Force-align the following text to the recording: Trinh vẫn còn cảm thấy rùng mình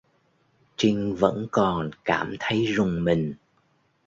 Trinh 0.77 1.15
vẫn 1.15 1.47
còn 1.51 1.89
cảm 2.05 2.35
thấy 2.39 2.65
rùng 2.65 3.03
mình 3.03 3.33